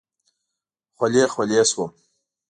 [0.95, 1.91] خولې خولې شوم.